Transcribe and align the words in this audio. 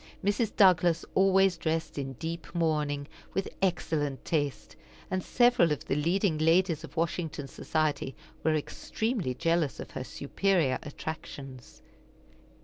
Mrs. 0.25 0.55
Douglas 0.55 1.05
always 1.13 1.57
dressed 1.59 1.99
in 1.99 2.13
deep 2.13 2.55
mourning, 2.55 3.07
with 3.35 3.47
excellent 3.61 4.25
taste, 4.25 4.75
and 5.11 5.21
several 5.23 5.71
of 5.71 5.85
the 5.85 5.93
leading 5.95 6.39
ladies 6.39 6.83
of 6.83 6.97
Washington 6.97 7.47
society 7.47 8.15
were 8.43 8.55
extremely 8.55 9.35
jealous 9.35 9.79
of 9.79 9.91
her 9.91 10.03
superior 10.03 10.79
attractions. 10.81 11.83